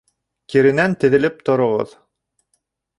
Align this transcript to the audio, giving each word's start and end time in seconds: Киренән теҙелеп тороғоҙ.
Киренән 0.53 0.97
теҙелеп 1.05 1.47
тороғоҙ. 1.51 1.97